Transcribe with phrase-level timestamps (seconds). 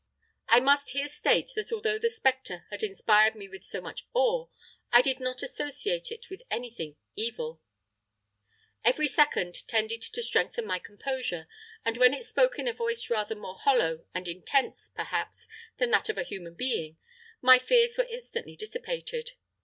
[0.47, 4.47] "I must here state that although the spectre had inspired me with so much awe,
[4.91, 7.61] I did not associate it with anything EVIL.
[8.83, 11.47] "Every second tended to strengthen my composure,
[11.85, 16.09] and when it spoke in a voice rather more hollow and intense, perhaps, than that
[16.09, 16.97] of a human being,
[17.39, 19.33] my fears were instantly dissipated.